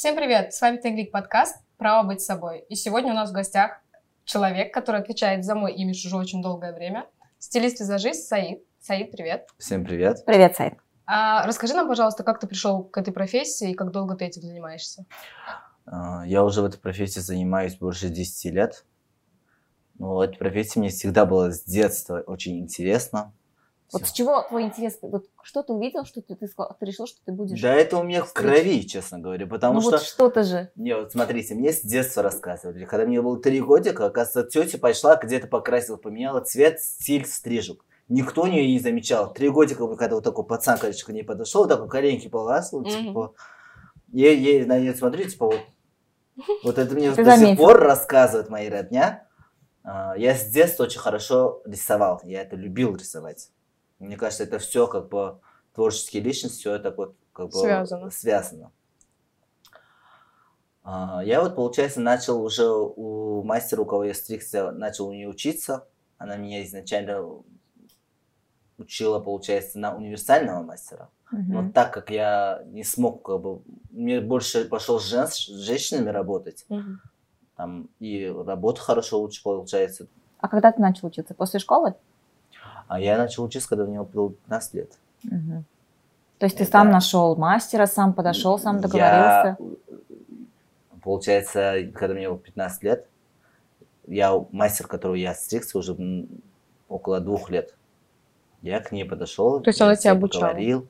[0.00, 0.54] Всем привет!
[0.54, 2.60] С вами Тенгрик подкаст «Право быть собой».
[2.70, 3.82] И сегодня у нас в гостях
[4.24, 7.06] человек, который отвечает за мой имидж уже очень долгое время.
[7.38, 8.64] Стилист-визажист Саид.
[8.80, 9.48] Саид, привет.
[9.58, 10.24] Всем привет.
[10.24, 10.78] Привет, Саид.
[11.04, 14.40] А, расскажи нам, пожалуйста, как ты пришел к этой профессии и как долго ты этим
[14.40, 15.04] занимаешься?
[15.84, 18.86] А, я уже в этой профессии занимаюсь больше 10 лет.
[19.98, 23.34] Ну, эта профессия мне всегда была с детства очень интересна.
[23.92, 24.98] Вот с чего твой интерес?
[25.02, 27.60] Вот что ты увидел, что ты, ты, сказал, ты решил, что ты будешь?
[27.60, 29.90] Да, это у меня в крови, честно говоря, потому ну что...
[29.92, 30.70] вот что-то же.
[30.76, 32.84] Не, вот смотрите, мне с детства рассказывали.
[32.84, 37.84] Когда мне было три годика, оказывается, тетя пошла, где-то покрасила, поменяла цвет, стиль, стрижек.
[38.08, 39.32] Никто ее не замечал.
[39.32, 42.90] Три годика, когда вот такой пацан, короче, к ней подошел, такой коленки поласил, Мгм.
[42.90, 43.34] типа...
[44.12, 45.60] Я, я на нее смотрю, типа, вот,
[46.64, 49.26] вот это мне Ты до сих пор рассказывает мои родня.
[49.84, 52.20] А, Я с детства очень хорошо рисовал.
[52.24, 53.50] Я это любил рисовать.
[54.00, 55.38] Мне кажется, это все как бы
[55.74, 58.10] творческие личности, все это вот как бы Связано.
[58.10, 58.72] связано.
[60.82, 65.28] А, Я вот, получается, начал уже у мастера, у кого я стригся, начал у нее
[65.28, 65.86] учиться.
[66.18, 67.42] Она меня изначально
[68.78, 71.10] учила, получается, на универсального мастера.
[71.30, 71.72] Но Мгм.
[71.72, 76.64] так как я не смог, как бы, мне больше пошел с, жен- с женщинами работать,
[76.68, 77.00] Мгм.
[77.56, 80.06] там и работа хорошо лучше получается.
[80.38, 81.34] А когда ты начал учиться?
[81.34, 81.94] После школы?
[82.90, 84.98] А я начал учиться, когда мне было 15 лет.
[85.22, 85.64] Мгм.
[86.38, 89.56] То есть ты Это- сам нашел мастера, сам подошел, сам Я, договорился?
[91.00, 93.06] получается, когда мне было 15 лет,
[94.08, 95.96] я мастер, которого я стригся уже
[96.88, 97.76] около двух лет.
[98.60, 99.60] Я к ней подошел.
[99.60, 100.40] То есть я она тебя обучала?
[100.48, 100.88] поговорил.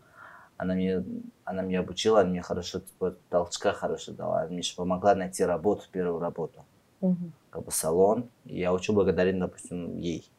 [0.57, 1.05] Она мне,
[1.45, 4.39] она меня обучила, она мне хорошо, типа, толчка хорошо дала.
[4.41, 6.65] Она мне еще помогла найти работу, первую работу.
[7.03, 7.33] Мгм.
[7.51, 8.31] Как бы салон.
[8.47, 10.31] И я очень благодарен, допустим, ей.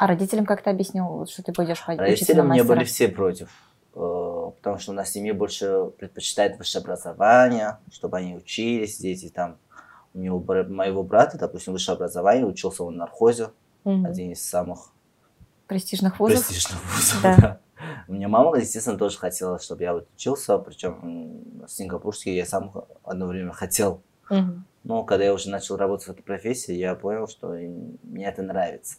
[0.00, 2.74] А родителям как ты объяснил, что ты будешь на Родители у меня мастера?
[2.74, 3.50] были все против.
[3.94, 9.28] э, Потому что у нас в семье больше предпочитает высшее образование, чтобы они учились, дети
[9.28, 9.58] там.
[10.14, 13.50] У него, моего брата, допустим, высшее образование, учился он в нархозе,
[13.84, 14.06] Мгм.
[14.06, 14.90] один из самых
[15.66, 16.46] Престижных вузов?
[16.46, 17.20] престижных вузов.
[17.22, 17.36] Да.
[17.36, 17.60] да.
[18.08, 22.72] У меня мама, естественно, тоже хотела, чтобы я вот учился, причем сингапурский я сам
[23.04, 24.00] одно время хотел.
[24.30, 24.64] Мгм.
[24.82, 28.96] Но когда я уже начал работать в этой профессии, я понял, что мне это нравится.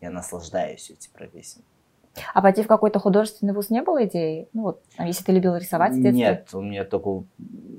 [0.00, 1.64] Я наслаждаюсь этой профессией.
[2.34, 4.48] А пойти в какой-то художественный вуз не было идеи?
[4.52, 6.12] Ну вот, а если ты любил рисовать в детстве?
[6.12, 7.24] Нет, у меня такого,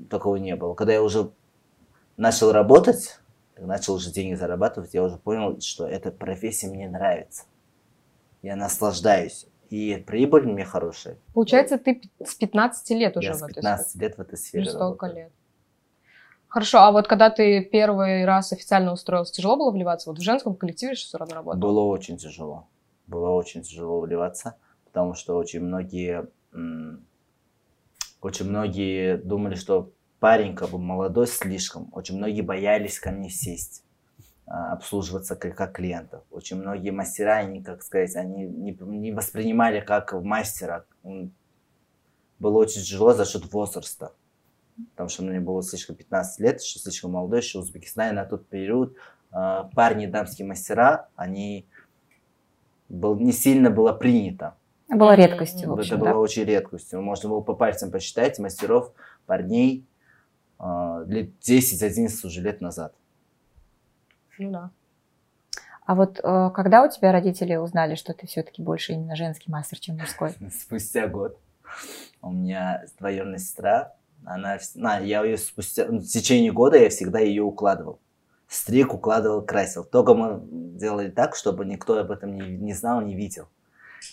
[0.09, 0.73] такого не было.
[0.73, 1.31] Когда я уже
[2.17, 3.19] начал работать,
[3.57, 7.43] начал уже деньги зарабатывать, я уже понял, что эта профессия мне нравится.
[8.41, 9.47] Я наслаждаюсь.
[9.69, 11.17] И прибыль мне хорошая.
[11.33, 14.37] Получается, ты с 15 лет уже я в с этой 15 лет в этой сфере.
[14.37, 15.25] сфере Уже столько работаю.
[15.25, 15.33] лет.
[16.51, 20.09] Хорошо, а вот когда ты первый раз официально устроился, тяжело было вливаться?
[20.09, 21.61] Вот в женском коллективе что все равно работал?
[21.61, 22.67] Было очень тяжело.
[23.07, 26.27] Было очень тяжело вливаться, потому что очень многие,
[28.19, 31.87] очень многие думали, что парень как бы молодой слишком.
[31.93, 33.85] Очень многие боялись ко мне сесть,
[34.45, 36.25] а, обслуживаться как, как клиентов.
[36.31, 40.83] Очень многие мастера, они, как сказать, они не, не воспринимали как мастера.
[42.39, 44.11] Было очень тяжело за счет возраста.
[44.91, 48.47] Потому что мне было слишком 15 лет, еще слишком молодой, еще в Узбекистане на тот
[48.47, 48.95] период
[49.31, 51.65] а, парни, дамские мастера, они
[52.89, 54.55] был, не сильно было принято.
[54.89, 55.21] Было Мгм.
[55.21, 56.17] редкостью, в это общем, было да?
[56.17, 57.01] очень редкостью.
[57.01, 58.91] Можно было по пальцам посчитать мастеров,
[59.25, 59.85] парней
[60.59, 62.93] а, лет 10-11 уже лет назад.
[64.37, 64.71] Ну да.
[65.85, 69.79] А вот э, когда у тебя родители узнали, что ты все-таки больше именно женский мастер,
[69.79, 70.33] чем мужской?
[70.51, 71.37] Спустя год
[72.21, 77.19] у меня двоюродная сестра, она, на, я ее спустя, ну, в течение года я всегда
[77.19, 77.99] ее укладывал.
[78.47, 79.83] Стриг укладывал, красил.
[79.83, 80.41] Только мы
[80.77, 83.47] делали так, чтобы никто об этом не, не знал, не видел.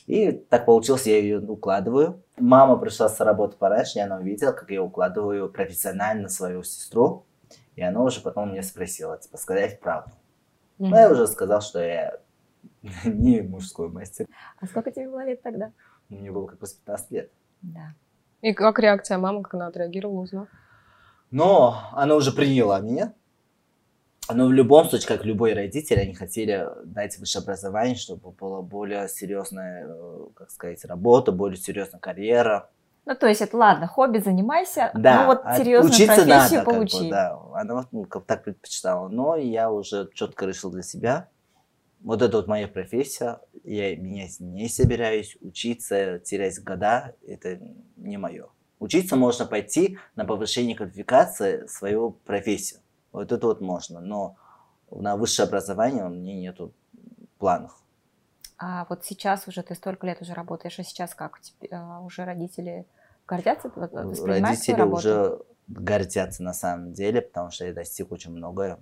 [0.07, 2.23] И так получилось, я ее укладываю.
[2.37, 7.25] Мама пришла с работы пораньше, и она увидела, как я укладываю профессионально свою сестру.
[7.75, 10.13] И она уже потом меня спросила, типа, сказать правду.
[10.79, 10.91] Мгм.
[10.91, 12.21] Ну, я уже сказал, что я
[13.05, 14.27] не мужской мастер.
[14.61, 15.73] А сколько тебе было лет тогда?
[16.09, 17.31] Мне было как раз 15 лет.
[17.63, 17.95] Да.
[18.41, 20.49] И как реакция мамы, как она отреагировала, узнала?
[21.31, 23.13] Но она уже приняла меня.
[24.31, 29.09] Но в любом случае, как любой родитель, они хотели дать высшее образование, чтобы была более
[29.09, 32.69] серьезная, э, как сказать, работа, более серьезная карьера.
[33.07, 36.65] Ну, то есть это ладно, хобби занимайся, Да, ну вот серьезную учиться профессию надо, как
[36.67, 37.11] бы, получи.
[37.11, 37.39] да.
[37.55, 39.09] Она вот, ну, как так предпочитала.
[39.09, 41.29] Но я уже четко решил для себя.
[42.01, 43.41] Вот это вот моя профессия.
[43.65, 45.37] Я менять не собираюсь.
[45.41, 47.61] Учиться, терять года, это
[47.97, 48.49] не мое.
[48.79, 52.81] Учиться можно пойти на повышение квалификации свою профессию.
[53.13, 54.01] Вот это вот можно.
[54.01, 54.37] Но
[54.91, 56.73] на высшее образование у меня нету
[57.39, 57.83] планов.
[58.59, 61.41] А вот сейчас уже ты столько лет уже работаешь, а сейчас как?
[61.41, 62.87] Тебе, а, уже родители
[63.27, 68.79] гордятся, Родители уже гордятся на самом деле, потому что я достиг очень многое.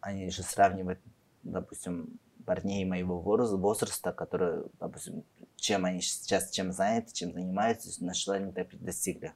[0.00, 1.00] Они же сравнивают,
[1.42, 5.24] допустим, парней моего возраста, которые, допустим,
[5.56, 9.32] чем они сейчас чем заняты, чем занимаются, на что они достигли.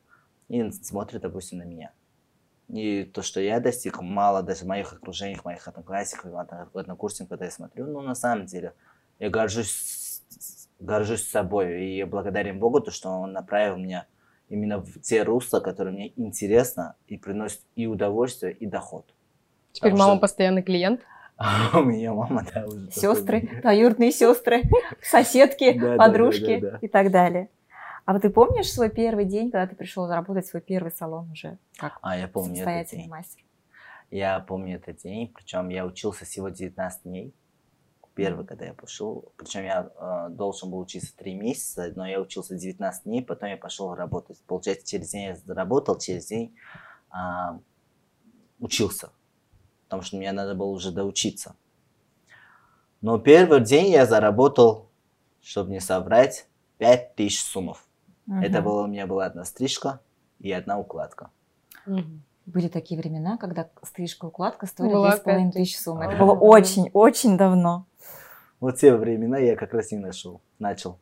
[0.49, 1.93] И смотрят, допустим, на меня.
[2.69, 6.32] И то, что я достиг, мало даже в моих окружениях, моих одноклассников,
[6.75, 8.75] однокурсников, когда я смотрю, ну, на самом деле,
[9.20, 10.23] я горжусь,
[10.81, 14.06] горжусь собой и благодарен Богу, то, что Он направил меня
[14.49, 19.06] именно в те русла, которые мне интересно и приносят и удовольствие, и доход.
[19.73, 20.20] Теперь Потому мама что...
[20.23, 21.03] постоянный клиент?
[21.75, 22.91] У меня мама, да, уже.
[22.91, 24.62] Сестры, двоюродные сестры,
[25.03, 27.50] соседки, подружки и так далее.
[28.06, 31.59] А вот ты помнишь свой первый день, когда ты пришел заработать свой первый салон уже
[31.77, 33.43] как а, я помню самостоятельный этот мастер?
[34.11, 37.35] Я помню этот день, причем я учился всего 19 дней.
[38.15, 42.56] Первый, когда я пошел, причем я э, должен был учиться 3 месяца, но я учился
[42.56, 44.41] 19 дней, потом я пошел работать.
[44.47, 46.56] Получается, через день я заработал, через день
[47.12, 47.59] э,
[48.59, 49.11] учился,
[49.87, 51.56] потому что мне надо было уже доучиться.
[53.00, 54.88] Но первый день я заработал,
[55.43, 56.49] чтобы не соврать,
[56.79, 57.87] 5000 сумов.
[58.27, 58.37] Угу.
[58.37, 60.00] Это было, у меня была одна стрижка
[60.38, 61.31] и одна укладка.
[61.87, 62.03] Угу.
[62.47, 64.93] Были такие времена, когда стрижка, укладка стоили
[65.23, 66.00] половиной тысячи сумм.
[66.00, 67.87] Это было очень-очень давно.
[68.61, 70.99] Вот те времена я как раз не нашел, начал.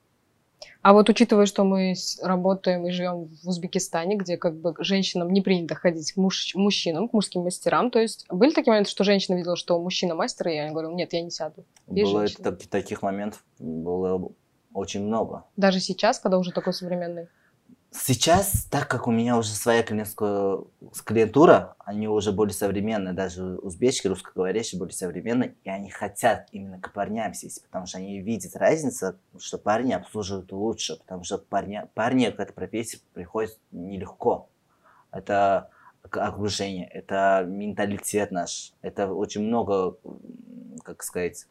[0.83, 5.41] А вот учитывая, что мы работаем и живем в Узбекистане, где как бы женщинам не
[5.41, 9.37] принято ходить к муж, мужчинам, к мужским мастерам, то есть были такие моменты, что женщина
[9.37, 11.65] видела, что мужчина мастер, и я говорю, нет, я не сяду.
[11.89, 14.31] Есть было это, таких моментов было
[14.73, 15.45] очень много.
[15.57, 17.29] Даже сейчас, когда уже такой современный?
[17.96, 20.58] Сейчас, так как у меня уже своя клиентская
[21.05, 26.93] клиентура, они уже более современные, даже узбечки, русскоговорящие более современные, и они хотят именно к
[26.93, 32.29] парням сесть, потому что они видят разницу, что парни обслуживают лучше, потому что парни, парни
[32.31, 34.49] к этой профессии приходят нелегко.
[35.12, 35.70] Это
[36.02, 39.96] окружение, это менталитет наш, это очень много,
[40.82, 41.46] как сказать,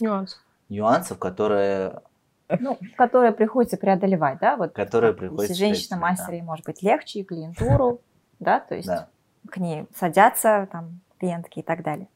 [0.00, 0.38] нюансов,
[0.68, 2.02] нюансов которые
[2.48, 4.72] ну, которые приходится преодолевать, да, вот.
[4.72, 5.52] Которые приходится.
[5.52, 8.00] Если женщина мастер, ей может быть легче и клиентуру,
[8.38, 9.08] да, то есть да.
[9.48, 12.08] к ней садятся там клиентки и так далее.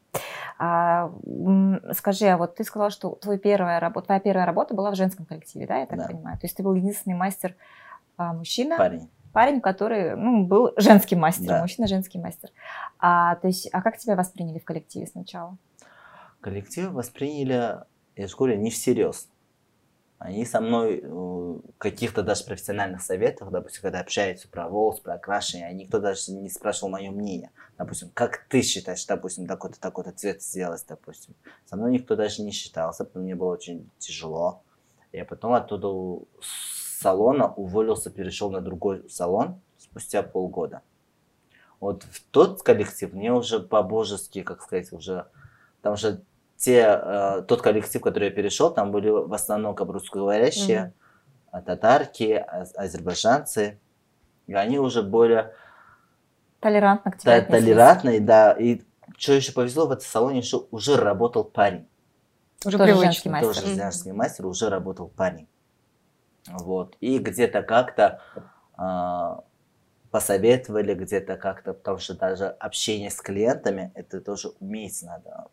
[0.63, 1.11] А,
[1.93, 5.25] скажи, а вот ты сказала, что твой первая работа, твоя первая работа была в женском
[5.25, 6.07] коллективе, да, я так да.
[6.07, 6.37] понимаю?
[6.37, 7.55] То есть ты был единственный мастер
[8.17, 8.77] а, мужчина?
[8.77, 9.09] Парень.
[9.33, 11.61] Парень, который ну, был женским мастером, да.
[11.61, 12.49] мужчина женский мастер.
[12.99, 15.57] А, то есть, а как тебя восприняли в коллективе сначала?
[16.41, 17.79] Коллектив восприняли,
[18.15, 19.30] я же говорю, не всерьез
[20.21, 25.73] они со мной э, каких-то даже профессиональных советах, допустим, когда общаются про волос, про окрашивание,
[25.73, 27.49] никто даже не спрашивал мое мнение.
[27.77, 31.33] Допустим, как ты считаешь, допустим, такой-то, такой-то цвет сделать, допустим.
[31.65, 34.61] Со мной никто даже не считался, мне было очень тяжело.
[35.11, 35.87] Я потом оттуда
[36.39, 40.83] с салона уволился, перешел на другой салон спустя полгода.
[41.79, 45.25] Вот в тот коллектив мне уже по-божески, как сказать, уже...
[45.77, 46.21] Потому что
[46.61, 50.93] те, э, тот коллектив, который я перешел, там были в основном как русскоговорящие,
[51.51, 51.63] mm-hmm.
[51.63, 53.79] татарки, а, азербайджанцы.
[54.45, 55.55] И они уже более...
[56.59, 58.51] Толерантно к тебе да, Толерантные, да.
[58.51, 58.81] И
[59.17, 61.87] что еще повезло, в этом салоне еще уже работал парень.
[62.63, 63.55] Уже тоже женский мастер.
[63.55, 65.47] Тоже женский мастер, уже работал парень.
[66.47, 66.95] Вот.
[66.99, 68.21] И где-то как-то
[68.77, 69.41] э,
[70.11, 75.47] посоветовали, где-то как-то, потому что даже общение с клиентами, это тоже уметь надо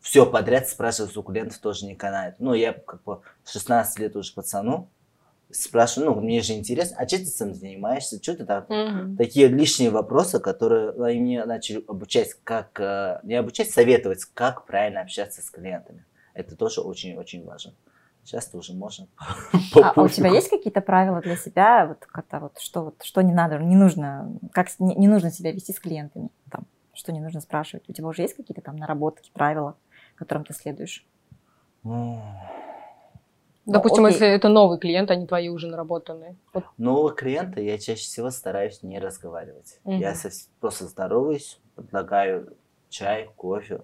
[0.00, 2.36] все подряд спрашивать у клиентов тоже не канает.
[2.38, 4.88] Ну, я как бы 16 лет уже пацану,
[5.50, 8.70] спрашиваю, ну, мне же интересно, а чем ты сам занимаешься, что ты так?
[8.70, 9.16] Mm-hmm.
[9.16, 15.00] Такие лишние вопросы, которые они мне начали обучать, как, э, не обучать, советовать, как правильно
[15.00, 16.04] общаться с клиентами.
[16.34, 17.74] Это тоже очень-очень важно.
[18.24, 19.08] Сейчас ты уже можно.
[19.82, 23.22] А, а у тебя есть какие-то правила для себя, вот как-то вот что вот что
[23.22, 26.66] не надо, не нужно, как не, не нужно себя вести с клиентами там?
[27.00, 27.88] Что не нужно спрашивать?
[27.88, 29.76] У тебя уже есть какие-то там наработки, правила,
[30.14, 31.06] которым ты следуешь?
[33.66, 34.14] Допустим, Окей.
[34.14, 36.36] если это новый клиент, они твои уже наработанные.
[36.52, 36.64] Вот.
[36.76, 39.78] Нового клиента я чаще всего стараюсь не разговаривать.
[39.84, 39.96] Угу.
[39.96, 40.14] Я
[40.60, 42.56] просто здороваюсь, предлагаю
[42.88, 43.82] чай, кофе.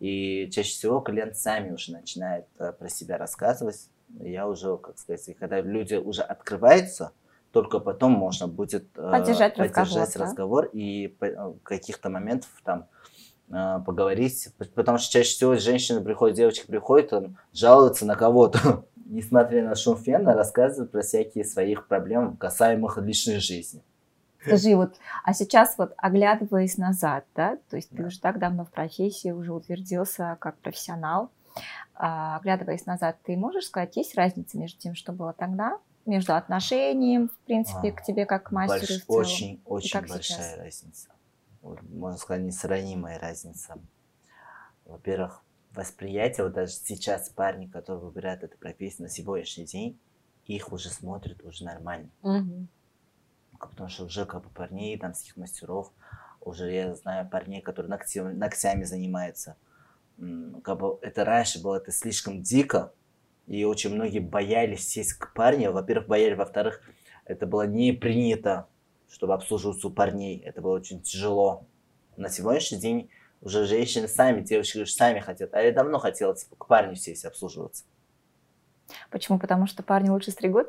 [0.00, 3.88] И чаще всего клиент сами уже начинает э, про себя рассказывать.
[4.20, 7.12] Я уже, как сказать, когда люди уже открываются,
[7.54, 12.88] только потом можно будет э, поддержать, поддержать разговор, разговор и э, каких-то моментов там
[13.48, 19.62] э, поговорить, потому что чаще всего женщины приходят, девочки приходят, он жалуются на кого-то, несмотря
[19.62, 23.82] на шум фена, рассказывают про всякие своих проблем, касаемых личной жизни.
[24.44, 27.98] Скажи, вот, а сейчас вот оглядываясь назад, да, то есть да.
[27.98, 31.30] ты уже так давно в профессии, уже утвердился как профессионал,
[31.94, 37.28] а, оглядываясь назад, ты можешь сказать, есть разница между тем, что было тогда между отношением,
[37.28, 39.00] в принципе, а, к тебе как к мастеру?
[39.08, 40.58] Больш, очень, очень большая сейчас?
[40.58, 41.08] разница.
[41.62, 43.78] Вот, можно сказать, несравнимая разница.
[44.84, 45.42] Во-первых,
[45.72, 49.98] восприятие, вот даже сейчас парни, которые выбирают эту профессию на сегодняшний день,
[50.44, 52.10] их уже смотрят уже нормально.
[52.22, 52.66] Угу.
[53.58, 55.90] Потому что уже как бы парней, дамских мастеров,
[56.40, 59.56] уже я знаю парней, которые ногтями, ногтями занимаются.
[60.62, 62.92] Как бы это раньше было это слишком дико,
[63.46, 65.72] и очень многие боялись сесть к парню.
[65.72, 66.80] Во-первых, боялись, во-вторых,
[67.24, 68.68] это было не принято,
[69.08, 70.40] чтобы обслуживаться у парней.
[70.40, 71.66] Это было очень тяжело.
[72.16, 73.10] На сегодняшний день
[73.40, 75.52] уже женщины сами, девочки уже сами хотят.
[75.54, 77.84] А я давно хотела типа, к парню сесть обслуживаться.
[79.10, 79.38] Почему?
[79.38, 80.66] Потому что парни лучше стригут?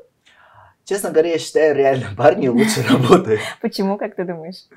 [0.83, 3.41] Честно говоря, я считаю, реально парни лучше работают.
[3.61, 4.67] Почему, как ты думаешь?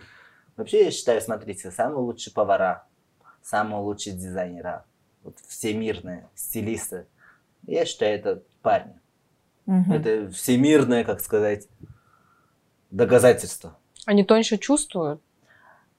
[0.56, 2.86] Вообще, я считаю, смотрите, самые лучшие повара,
[3.42, 4.84] самые лучшие дизайнера,
[5.22, 7.06] вот всемирные стилисты.
[7.68, 8.98] Я считаю, это парни.
[9.66, 9.92] Угу.
[9.92, 11.68] Это всемирное, как сказать,
[12.90, 13.76] доказательство.
[14.06, 15.20] Они тоньше чувствуют?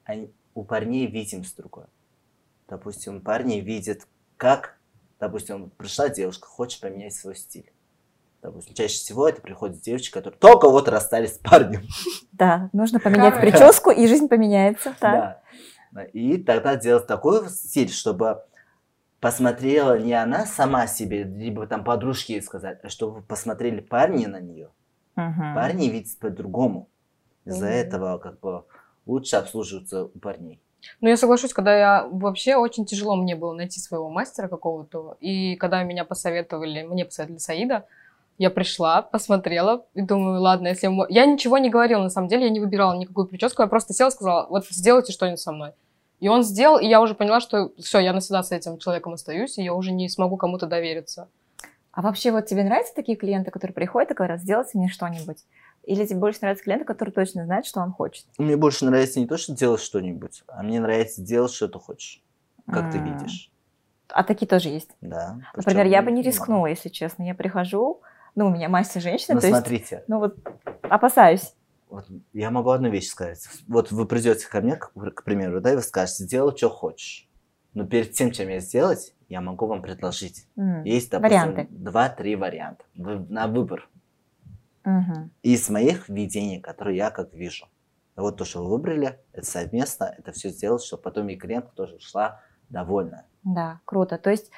[0.04, 1.86] Они, у парней видимость другое.
[2.68, 4.80] Допустим, парни видят, как,
[5.20, 7.72] допустим, пришла девушка, хочет поменять свой стиль.
[8.42, 11.84] Допустим, чаще всего это приходит девочки, которые только вот расстались с парнем.
[12.32, 14.96] Да, нужно поменять прическу, и жизнь поменяется.
[15.02, 15.42] Да.
[16.14, 18.44] И тогда делать такой стиль, чтобы
[19.20, 24.40] посмотрела не она сама себе, либо там подружки ей сказать, а чтобы посмотрели парни на
[24.40, 24.70] нее.
[25.16, 25.56] Угу.
[25.56, 26.90] Парни видят по-другому.
[27.46, 27.74] Из-за угу.
[27.74, 28.66] этого как бы
[29.06, 30.62] лучше обслуживаться у парней.
[31.02, 35.18] Ну, я соглашусь, когда я вообще очень тяжело мне было найти своего мастера какого-то.
[35.20, 37.86] И когда меня посоветовали, мне посоветовали Саида,
[38.38, 40.90] я пришла, посмотрела и думаю, ладно, если...
[41.12, 44.08] Я ничего не говорила, на самом деле, я не выбирала никакую прическу, я просто села
[44.08, 45.74] и сказала, вот сделайте что-нибудь со мной.
[46.20, 49.58] И он сделал, и я уже поняла, что все, я навсегда с этим человеком остаюсь,
[49.58, 51.30] и я уже не смогу кому-то довериться.
[51.92, 55.46] А вообще вот тебе нравятся такие клиенты, которые приходят и говорят, сделайте мне что-нибудь?
[55.84, 58.26] Или тебе больше нравятся клиенты, которые точно знают, что он хочет?
[58.38, 62.22] Мне больше нравится не то, что делать что-нибудь, а мне нравится делать, что ты хочешь,
[62.68, 62.92] как mm.
[62.92, 63.52] ты видишь.
[64.10, 64.90] А такие тоже есть?
[65.02, 65.38] Да.
[65.56, 67.24] Например, я бы не рискнула, если честно.
[67.24, 68.02] Я прихожу,
[68.36, 69.36] ну, у меня мастер женщина.
[69.36, 69.96] Ну, смотрите.
[69.96, 70.36] Есть, ну, вот
[70.82, 71.54] опасаюсь.
[71.90, 73.48] Вот я могу одну вещь сказать.
[73.68, 77.28] Вот вы придете ко мне, к, примеру, да, и вы скажете, сделай, что хочешь.
[77.74, 80.48] Но перед тем, чем я сделать, я могу вам предложить.
[80.56, 80.84] Mm.
[80.86, 83.90] Есть, допустим, два-три варианта вы, на выбор.
[84.86, 85.30] Mm-hmm.
[85.44, 87.68] Из моих видений, которые я как вижу.
[88.16, 92.00] Вот то, что вы выбрали, это совместно, это все сделать, чтобы потом и клиент тоже
[92.00, 93.26] шла довольна.
[93.44, 94.18] Да, круто.
[94.18, 94.52] То есть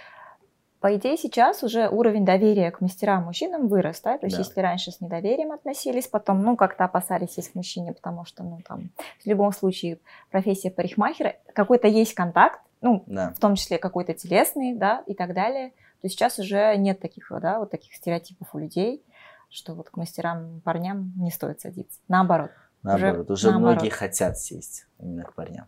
[0.81, 4.17] по идее, сейчас уже уровень доверия к мастерам мужчинам вырос, да?
[4.17, 4.43] То есть, да.
[4.43, 8.59] если раньше с недоверием относились, потом, ну, как-то опасались есть к мужчине, потому что, ну,
[8.67, 8.89] там,
[9.23, 9.99] в любом случае,
[10.31, 13.31] профессия парикмахера, какой-то есть контакт, ну, да.
[13.31, 15.71] в том числе какой-то телесный, да, и так далее,
[16.01, 19.03] то сейчас уже нет таких, да, вот таких стереотипов у людей,
[19.51, 21.99] что вот к мастерам, парням не стоит садиться.
[22.07, 22.49] Наоборот.
[22.81, 23.75] Наоборот, уже, уже наоборот.
[23.75, 25.67] многие хотят сесть именно к парням.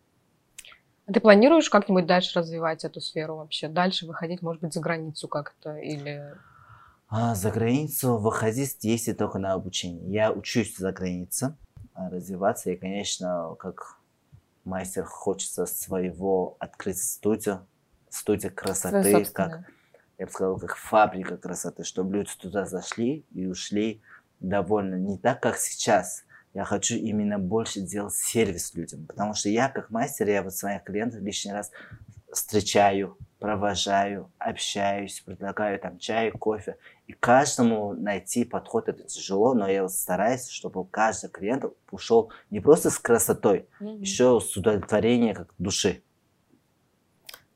[1.05, 3.67] А ты планируешь как-нибудь дальше развивать эту сферу вообще?
[3.67, 6.33] Дальше выходить, может быть, за границу как-то или...
[7.10, 10.10] А, за границу выходить, если только на обучение.
[10.12, 11.50] Я учусь за границей
[11.93, 12.72] а, развиваться.
[12.72, 13.98] И, конечно, как
[14.63, 17.67] мастер хочется своего открыть студию,
[18.10, 19.65] студия красоты, как,
[20.17, 24.01] я бы сказал, как фабрика красоты, чтобы люди туда зашли и ушли
[24.39, 29.69] довольно не так, как сейчас– я хочу именно больше делать сервис людям, потому что я
[29.69, 31.72] как мастер, я вот своих клиентов лишний раз
[32.31, 36.77] встречаю, провожаю, общаюсь, предлагаю там чай, кофе.
[37.07, 42.60] И каждому найти подход это тяжело, но я вот стараюсь, чтобы каждый клиент ушел не
[42.60, 43.98] просто с красотой, mm-hmm.
[44.00, 46.03] еще с удовлетворением как души.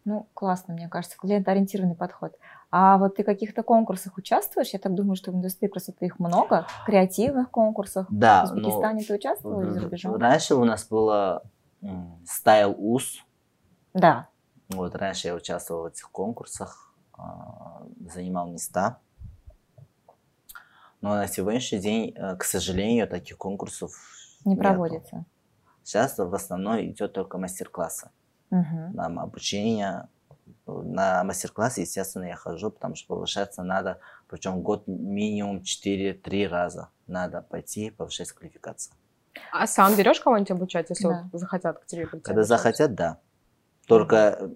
[0.05, 2.37] Ну, классно, мне кажется, клиент-ориентированный подход.
[2.69, 4.69] А вот ты в каких-то конкурсах участвуешь?
[4.69, 8.07] Я так думаю, что в индустрии красоты их много, креативных конкурсах.
[8.09, 8.45] Да.
[8.45, 10.15] В Узбекистане ты участвовал или за рубежом?
[10.15, 11.43] Раньше у нас было
[12.25, 13.23] стайл УС.
[13.93, 14.27] Да.
[14.69, 18.99] Вот раньше я участвовал в этих конкурсах, а, занимал места.
[20.99, 23.93] Но на сегодняшний день, э, к сожалению, таких конкурсов
[24.43, 24.63] не нету.
[24.63, 25.25] проводится.
[25.83, 28.09] Сейчас в основном идет только мастер-классы.
[28.49, 28.93] Угу.
[28.93, 30.09] Нам обучение
[30.67, 37.41] на мастер-класс, естественно, я хожу, потому что повышаться надо, причем год минимум 4-3 раза надо
[37.41, 38.95] пойти повышать квалификацию.
[39.51, 41.29] А сам берешь кого-нибудь обучать, если да.
[41.31, 42.23] вот захотят к тебе прийти?
[42.23, 42.57] Когда обучать?
[42.57, 43.19] захотят, да.
[43.87, 44.51] Только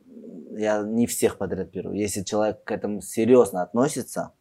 [0.51, 1.93] я не всех подряд беру.
[1.93, 4.33] Если человек к этому серьезно относится,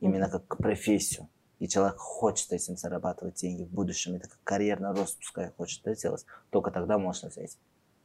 [0.00, 1.28] именно как к профессию,
[1.58, 6.00] и человек хочет этим зарабатывать деньги в будущем, это как карьерный рост, пускай хочет это
[6.00, 7.58] делать, только тогда можно взять.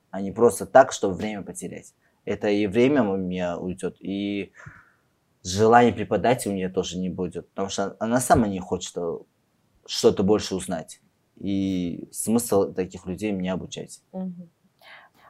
[0.09, 1.93] А не просто так, чтобы время потерять
[2.25, 4.51] это и время у меня уйдет, и
[5.43, 9.17] желания преподать у нее тоже не будет, потому что она сама не хочет э,
[9.85, 11.01] что-то больше узнать.
[11.37, 14.01] И смысл таких людей мне обучать.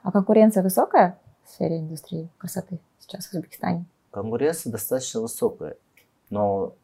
[0.04, 3.86] А конкуренция высокая в сфере индустрии красоты сейчас в Узбекистане?
[4.12, 5.78] Конкуренция достаточно высокая,
[6.30, 6.76] но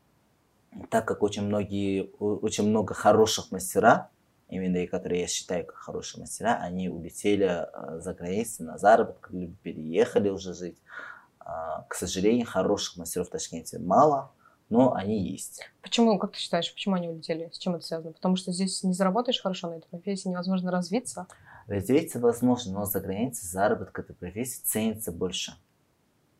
[0.89, 4.09] так как очень многие, очень много хороших мастера,
[4.49, 9.29] именно и которые я считаю как хорошие мастера, они улетели э, за границу на заработок,
[9.31, 10.77] либо переехали уже жить.
[11.39, 14.31] А, к сожалению, хороших мастеров в Ташкенте мало,
[14.69, 15.61] но они есть.
[15.81, 17.49] Почему, как ты считаешь, почему они улетели?
[17.53, 18.11] С чем это связано?
[18.11, 21.27] Потому что здесь не заработаешь хорошо на этой профессии, невозможно развиться?
[21.67, 25.53] Развиться возможно, но за границей заработок этой профессии ценится больше.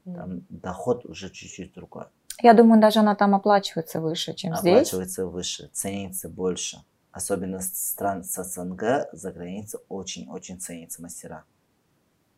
[0.04, 0.44] Там mm.
[0.50, 2.06] доход уже чуть-чуть другой.
[2.42, 4.94] Я думаю, даже она там оплачивается выше, чем оплачивается здесь.
[4.94, 6.84] Оплачивается выше, ценится больше.
[7.18, 11.46] Особенно стран СНГ за границей очень-очень ценится мастера.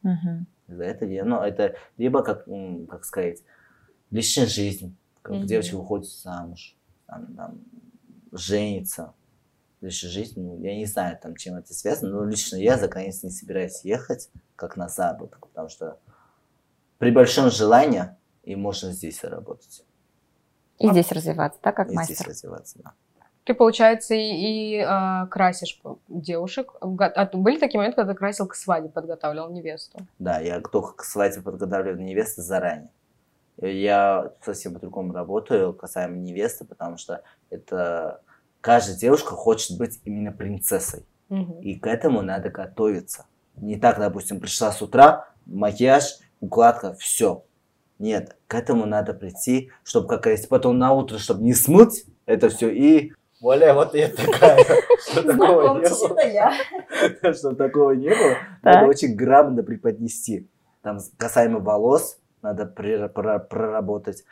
[0.04, 0.46] Угу.
[0.70, 2.46] За это, ну, это либо, как,
[2.90, 3.44] как сказать,
[4.10, 5.44] личная жизнь, как угу.
[5.44, 7.62] девочка выходит замуж, там, там,
[8.32, 9.14] женится,
[9.82, 13.26] личная жизнь, ну, я не знаю, там, чем это связано, но лично я за границу
[13.26, 16.00] не собираюсь ехать, как на заработок, потому что
[17.00, 18.06] при большом желании
[18.44, 19.84] и можно здесь работать.
[20.78, 22.16] И а, здесь развиваться, так как и мастер.
[22.16, 22.94] здесь развиваться, да.
[23.50, 26.72] Ты, получается, и, и э, красишь девушек.
[26.82, 29.98] А были такие моменты, когда ты красил к свадьбе, подготавливал невесту?
[30.20, 32.92] Да, я только к свадьбе подготавливал невесту заранее.
[33.58, 38.22] Я совсем по-другому работаю касаемо невесты, потому что это
[38.62, 41.04] каждая девушка хочет быть именно принцессой.
[41.32, 41.62] Угу.
[41.62, 43.26] И к этому надо готовиться.
[43.56, 47.44] Не так, допустим, пришла с утра, макияж, укладка, все.
[47.98, 52.50] Нет, к этому надо прийти, чтобы, как говорится, потом на утро, чтобы не смыть это
[52.50, 54.64] все и Валя, вот я такая.
[55.00, 57.34] Что такого не было.
[57.34, 58.38] Что такого не было.
[58.62, 60.50] Надо очень грамотно преподнести.
[60.82, 64.24] Там касаемо волос, надо проработать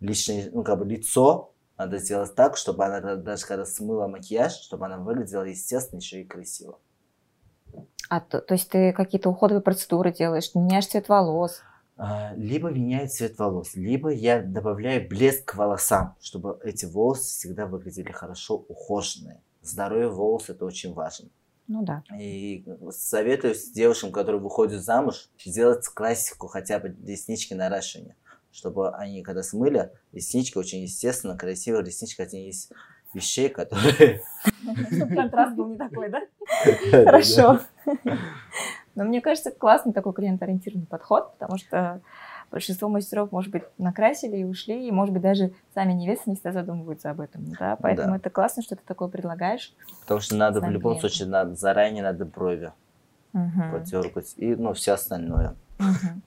[0.00, 4.86] личное, ну, как бы лицо, надо сделать так, чтобы она даже когда смыла макияж, чтобы
[4.86, 6.78] она выглядела естественно еще и красиво.
[8.08, 11.62] А то, то есть ты какие-то уходовые процедуры делаешь, меняешь цвет волос?
[11.96, 17.66] А, либо меняю цвет волос, либо я добавляю блеск к волосам, чтобы эти волосы всегда
[17.66, 19.40] выглядели хорошо, ухоженные.
[19.62, 21.28] Здоровье волос это очень важно.
[21.68, 22.02] Ну да.
[22.18, 28.16] И советую девушкам, которые выходят замуж, сделать классику хотя бы реснички наращивания,
[28.50, 32.70] чтобы они, когда смыли, реснички очень естественно, красивые реснички, хотя есть
[33.14, 34.22] вещей, которые...
[34.90, 36.20] Чтобы контраст был не такой, да?
[36.90, 37.60] Хорошо.
[38.94, 42.00] Но мне кажется, классный такой клиент-ориентированный подход, потому что
[42.50, 46.52] большинство мастеров, может быть, накрасили и ушли, и, может быть, даже сами невесты не всегда
[46.52, 48.16] задумываются об этом, да, поэтому да.
[48.16, 49.74] это классно, что ты такое предлагаешь.
[50.02, 51.00] Потому что надо в любом клиентам.
[51.00, 52.72] случае, надо, заранее надо брови
[53.32, 53.62] угу.
[53.72, 55.56] подергать и, ну, все остальное.
[55.80, 56.20] Угу.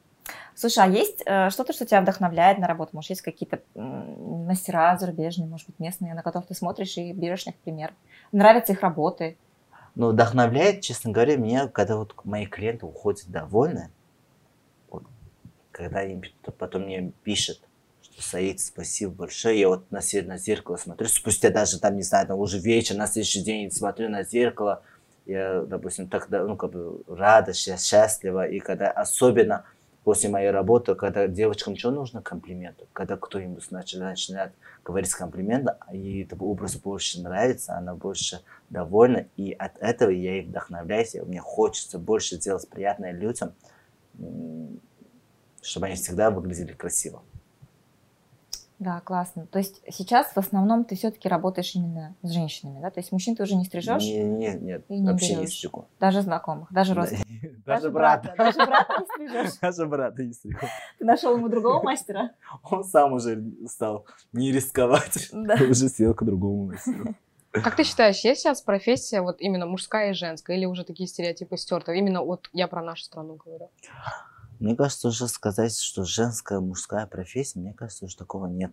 [0.55, 2.89] Слушай, а есть э, что-то, что тебя вдохновляет на работу?
[2.93, 7.45] Может, есть какие-то э, мастера зарубежные, может быть, местные, на которых ты смотришь и берешь
[7.45, 7.93] них пример?
[8.31, 9.37] Нравятся их работы?
[9.97, 13.89] Ну, вдохновляет, честно говоря, меня, когда вот мои клиенты уходят довольны,
[14.91, 15.01] вот,
[15.71, 16.21] когда они
[16.59, 17.59] потом мне пишут,
[18.03, 22.27] что Саид, спасибо большое, я вот на, на зеркало смотрю, спустя даже там, не знаю,
[22.27, 24.83] там уже вечер, на следующий день смотрю на зеркало,
[25.25, 29.65] я, допустим, так, ну, как бы рада, счастлива, и когда особенно
[30.07, 32.21] после моей работы, когда девочкам что нужно?
[32.21, 32.85] Комплименты.
[32.93, 34.53] Когда кто-нибудь начинает, начинает
[34.85, 38.39] говорить комплименты, ей этот образ больше нравится, она больше
[38.69, 43.53] довольна, и от этого я и вдохновляюсь, и мне хочется больше делать приятное людям,
[45.61, 47.21] чтобы они всегда выглядели красиво.
[48.79, 49.47] Да, классно.
[49.47, 52.91] То есть сейчас в основном ты все-таки работаешь именно с женщинами, да?
[52.91, 54.03] То есть мужчин ты уже не стрижешь?
[54.03, 55.41] Не, не, нет, и не вообще берешь.
[55.41, 55.87] не стригу.
[55.99, 57.63] Даже знакомых, даже родственников?
[57.65, 58.35] Даже брата.
[58.37, 59.57] Даже брата не стрижешь?
[59.61, 60.67] Даже брата не стригу.
[60.99, 62.31] Ты нашел ему другого мастера?
[62.63, 65.29] Он сам уже стал не рисковать.
[65.31, 65.55] Да.
[65.55, 67.15] Уже сел к другому мастеру.
[67.51, 71.57] Как ты считаешь, есть сейчас профессия вот именно мужская и женская, или уже такие стереотипы
[71.57, 71.97] стерты?
[71.97, 73.71] Именно вот я про нашу страну говорю.
[74.59, 78.71] Мне кажется, уже сказать, что женская, мужская профессия, мне кажется, уже такого нет.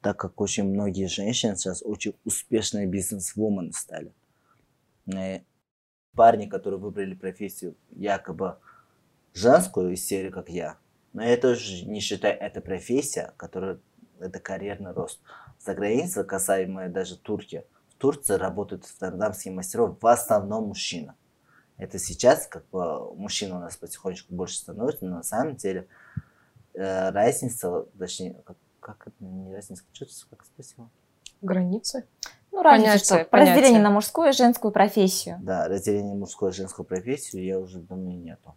[0.00, 4.12] Так как очень многие женщины сейчас очень успешные бизнес-вумен стали.
[5.06, 5.42] И
[6.14, 8.58] парни, которые выбрали профессию якобы
[9.32, 10.76] женскую из серии, как я,
[11.12, 13.80] но я тоже не считаю это профессия, которая
[14.18, 15.20] это карьерный рост.
[15.58, 21.14] За границей, касаемо даже Турции, в Турции работают амстердамские мастера в основном мужчина.
[21.78, 25.88] Это сейчас как бы мужчин у нас потихонечку больше становится, но на самом деле
[26.74, 30.88] э, разница, точнее, как, как это, не разница, что ты как спросила?
[31.40, 32.06] Границы?
[32.52, 33.24] Ну, разница, что?
[33.24, 33.54] Понятие.
[33.54, 35.38] Разделение на мужскую и женскую профессию.
[35.42, 38.54] Да, разделение мужскую и женскую профессию я уже думаю нету.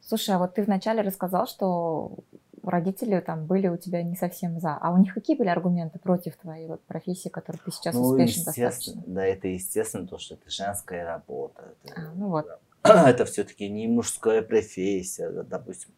[0.00, 2.18] Слушай, а вот ты вначале рассказал, что
[2.64, 4.76] родители там были у тебя не совсем за.
[4.80, 8.44] А у них какие были аргументы против твоей вот профессии, которую ты сейчас ну, успешно
[8.44, 9.02] достаточно?
[9.06, 11.74] Да, это естественно, то, что это женская работа.
[11.84, 12.46] Это, а, ну вот.
[12.82, 15.90] Это все-таки не мужская профессия, допустим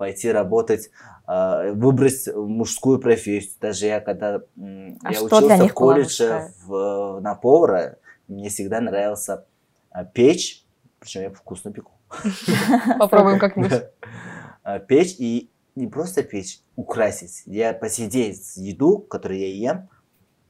[0.00, 0.90] пойти работать,
[1.26, 3.52] а, выбрать мужскую профессию.
[3.60, 9.44] Даже я когда а я учился в колледже в, на повара, мне всегда нравился
[9.90, 10.64] а, печь,
[11.00, 11.92] причем я вкусно пеку.
[12.98, 13.72] Попробуем как-нибудь.
[14.88, 17.42] Печь и не просто печь, украсить.
[17.46, 19.88] Я посидеть еду, которую я ем,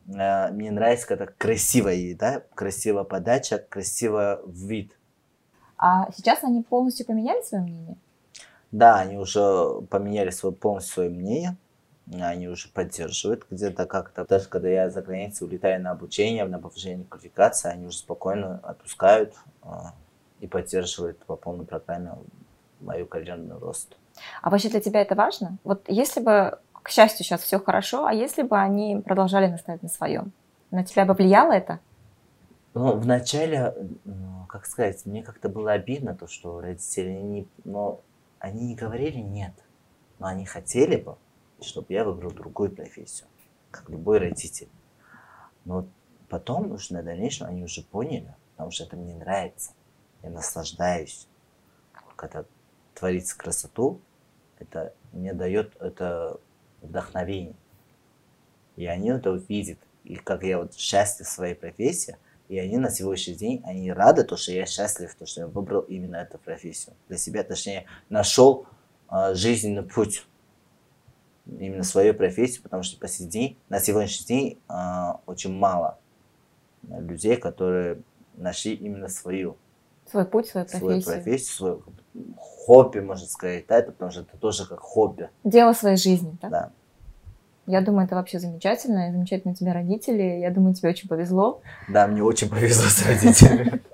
[0.07, 4.99] мне нравится, когда красивая еда, красивая подача, красивый вид.
[5.77, 7.97] А сейчас они полностью поменяли свое мнение?
[8.73, 11.57] Да, они уже поменяли свое, полностью свое мнение,
[12.13, 14.25] они уже поддерживают где-то как-то.
[14.25, 19.35] Даже когда я за границей улетаю на обучение, на повышение квалификации, они уже спокойно отпускают
[19.63, 19.69] э,
[20.41, 22.13] и поддерживают по полной программе
[22.81, 23.97] мою карьерный рост.
[24.43, 25.59] А вообще для тебя это важно?
[25.65, 29.89] Вот если бы, к счастью, сейчас все хорошо, а если бы они продолжали наставить на
[29.89, 30.33] своем,
[30.71, 31.81] на тебя бы влияло это?
[32.75, 37.49] Ну, вначале, ну, как сказать, мне как-то было обидно то, что родители не...
[37.65, 38.01] Но
[38.39, 39.53] они не говорили нет,
[40.19, 41.17] но они хотели бы,
[41.61, 43.29] чтобы я выбрал другую профессию,
[43.71, 44.69] как любой родитель.
[45.65, 45.87] Но
[46.29, 49.73] потом уже на дальнейшем они уже поняли, потому что это мне нравится.
[50.23, 51.27] Я наслаждаюсь.
[52.17, 52.45] Когда
[52.95, 54.01] творится красоту,
[54.61, 56.39] это мне дает это
[56.83, 57.55] вдохновение.
[58.77, 59.79] И они это увидят.
[60.05, 62.17] И как я вот счастлив в своей профессии,
[62.49, 65.83] и они на сегодняшний день, они рады, то, что я счастлив, то, что я выбрал
[65.83, 66.95] именно эту профессию.
[67.09, 68.67] Для себя, точнее, нашел
[69.11, 70.27] э, жизненный путь,
[71.47, 75.99] именно свою профессию, потому что по сей день, на сегодняшний день э, очень мало
[76.83, 78.03] людей, которые
[78.35, 79.57] нашли именно свою.
[80.11, 81.03] Свой путь, свою профессию.
[81.03, 81.79] Свою профессию, свое
[82.37, 85.29] хобби, можно сказать, да, это потому что это тоже как хобби.
[85.45, 86.49] Дело своей жизни, да?
[86.49, 86.71] Да.
[87.67, 89.13] Я думаю, это вообще замечательно.
[89.13, 90.23] Замечательно тебе родители.
[90.41, 91.61] Я думаю, тебе очень повезло.
[91.89, 93.81] Да, мне очень повезло с родителями.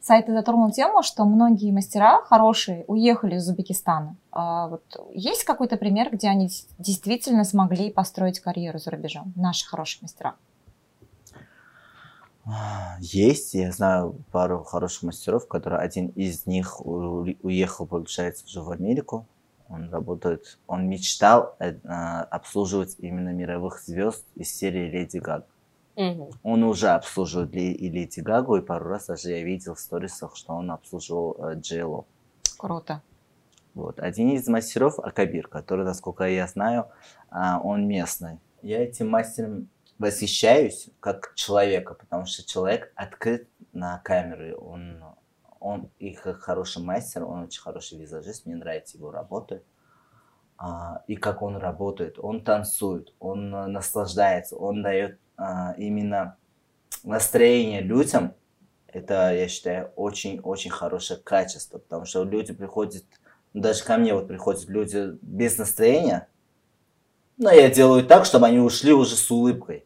[0.00, 4.16] Сайт затронул тему, что многие мастера хорошие уехали из Узбекистана.
[4.32, 9.32] А вот есть какой-то пример, где они действительно смогли построить карьеру за рубежом?
[9.36, 10.34] Наши хорошие мастера.
[13.00, 19.26] Есть, я знаю пару хороших мастеров, которые один из них уехал, получается, уже в Америку,
[19.68, 21.72] он работает, он мечтал э,
[22.30, 25.44] обслуживать именно мировых звезд из серии Леди Гаг.
[25.96, 26.30] Угу.
[26.42, 30.54] Он уже обслуживает и Леди Гагу, и пару раз даже я видел в сторисах, что
[30.54, 32.06] он обслуживал э, Джейло.
[32.56, 33.02] Круто.
[33.74, 34.00] Вот.
[34.00, 36.86] Один из мастеров Акабир, который, насколько я знаю,
[37.30, 38.38] э, он местный.
[38.62, 45.02] Я этим мастером восхищаюсь как человека, потому что человек открыт на камеры, он
[45.60, 49.62] он и хороший мастер, он очень хороший визажист, мне нравится его работа.
[50.56, 56.36] А, и как он работает, он танцует, он а, наслаждается, он дает а, именно
[57.04, 58.34] настроение людям.
[58.88, 63.04] Это, я считаю, очень-очень хорошее качество, потому что люди приходят,
[63.52, 66.26] ну, даже ко мне вот приходят люди без настроения,
[67.36, 69.84] но я делаю так, чтобы они ушли уже с улыбкой.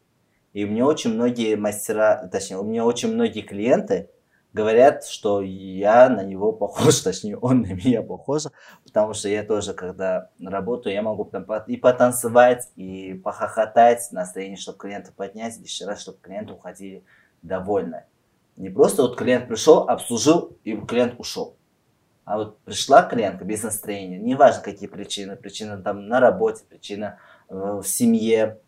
[0.53, 4.09] И у меня очень многие мастера, точнее, у меня очень многие клиенты,
[4.53, 8.43] говорят, что я на него похож, точнее, он на меня похож,
[8.83, 14.77] потому что я тоже, когда работаю, я могу там и потанцевать, и похохотать, настроение, чтобы
[14.77, 17.03] клиента поднять, еще раз, чтобы клиенты уходили
[17.41, 18.03] довольны.
[18.55, 21.55] Не просто вот клиент пришел, обслужил, и клиент ушел.
[22.25, 27.81] А вот пришла клиентка без настроения, неважно какие причины, причина там на работе, причина э,
[27.81, 28.59] в семье,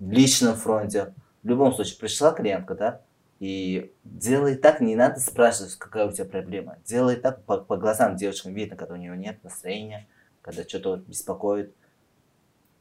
[0.00, 1.14] личном фронте.
[1.42, 3.00] В любом случае, пришла клиентка, да,
[3.40, 6.78] и делай так, не надо спрашивать, какая у тебя проблема.
[6.86, 10.06] Делай так, по, по глазам девушкам видно, когда у нее нет настроения,
[10.40, 11.74] когда что-то вот беспокоит.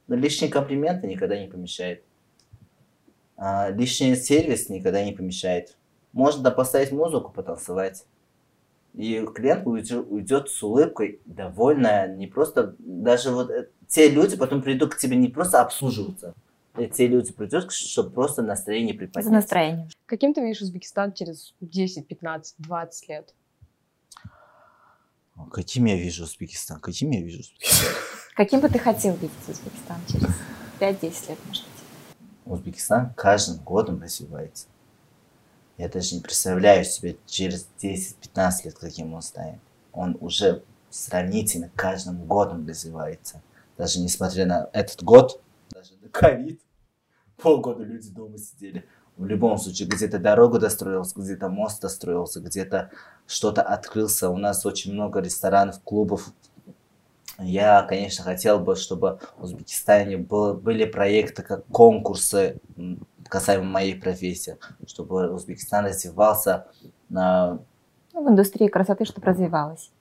[0.07, 2.03] Но лишние комплименты никогда не помешает.
[3.35, 5.75] А, лишний сервис никогда не помешает.
[6.11, 8.05] Можно поставить музыку, потанцевать.
[8.93, 14.61] И клиент уйдет, уйдет с улыбкой, довольная, не просто, даже вот э, те люди потом
[14.61, 16.35] придут к тебе не просто обслуживаться,
[16.75, 19.25] те люди придут, чтобы просто настроение приподнять.
[19.25, 19.89] За настроение.
[20.05, 23.33] Каким ты видишь Узбекистан через 10, 15, 20 лет?
[25.51, 26.79] Каким я вижу Узбекистан?
[26.79, 27.95] Каким я вижу Узбекистан?
[28.35, 30.29] Каким бы ты хотел видеть Узбекистан через
[30.79, 32.23] 5-10 лет, может быть?
[32.45, 34.67] Узбекистан каждым годом развивается.
[35.77, 39.59] Я даже не представляю себе через 10-15 лет, каким он станет.
[39.91, 43.41] Он уже сравнительно каждым годом развивается.
[43.77, 45.42] Даже несмотря на этот год,
[46.13, 46.61] ковид,
[47.41, 48.85] полгода люди дома сидели.
[49.17, 52.89] В любом случае, где-то дорога достроилась, где-то мост достроился, где-то
[53.27, 54.29] что-то открылся.
[54.29, 56.29] У нас очень много ресторанов, клубов.
[57.39, 62.59] Я, конечно, хотел бы, чтобы в Узбекистане было, были проекты, как конкурсы
[63.27, 66.67] касаемо моей профессии, чтобы Узбекистан развивался
[67.09, 67.59] на...
[68.13, 69.91] Ну, в индустрии красоты, чтобы развивалась.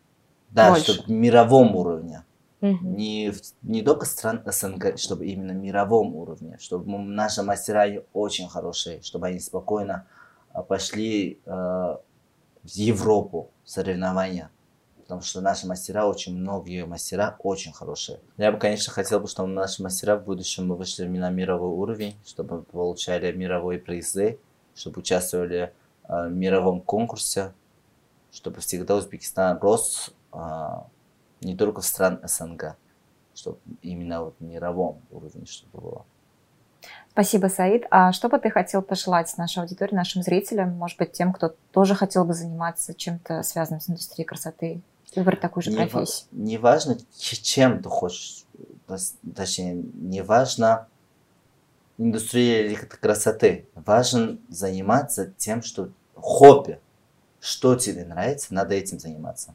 [0.50, 0.92] Да, больше.
[0.92, 2.24] чтобы мировом уровне.
[2.62, 2.78] Угу.
[2.82, 9.26] Не, не только стран СНГ, чтобы именно мировом уровне, чтобы наши мастера очень хорошие, чтобы
[9.26, 10.06] они спокойно
[10.52, 14.48] а, пошли э, в Европу соревнования.
[15.00, 18.20] Потому что наши мастера, очень многие мастера очень хорошие.
[18.36, 22.62] Я бы, конечно, хотел бы, чтобы наши мастера в будущем вышли на мировой уровень, чтобы
[22.62, 24.38] получали мировые призы,
[24.76, 25.72] чтобы участвовали
[26.08, 27.52] э, в мировом конкурсе,
[28.30, 30.38] чтобы всегда Узбекистан рос э,
[31.42, 32.76] не только стран СНГ,
[33.34, 36.06] чтобы именно вот мировом уровне чтобы было.
[37.12, 37.84] Спасибо, Саид.
[37.90, 41.94] А что бы ты хотел пожелать нашей аудитории, нашим зрителям, может быть, тем, кто тоже
[41.94, 44.80] хотел бы заниматься чем-то связанным с индустрией красоты,
[45.14, 46.26] выбрать такую же не профессию?
[46.32, 48.46] Ва- не важно, чем ты хочешь,
[49.36, 50.88] точнее, не важно
[51.98, 53.68] индустрия красоты.
[53.74, 56.80] Важно заниматься тем, что хобби,
[57.40, 59.54] что тебе нравится, надо этим заниматься.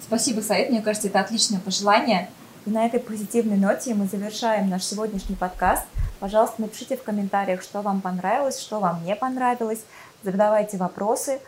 [0.00, 0.70] Спасибо, Саид.
[0.70, 2.30] Мне кажется, это отличное пожелание.
[2.64, 5.84] И на этой позитивной ноте мы завершаем наш сегодняшний подкаст.
[6.18, 9.84] Пожалуйста, напишите в комментариях, что вам понравилось, что вам не понравилось.
[10.22, 11.40] Задавайте вопросы.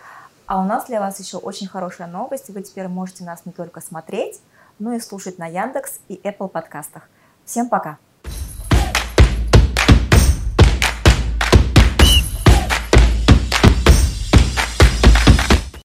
[0.47, 2.49] А у нас для вас еще очень хорошая новость.
[2.49, 4.41] Вы теперь можете нас не только смотреть,
[4.79, 7.03] но и слушать на Яндекс и Apple подкастах.
[7.45, 7.99] Всем пока!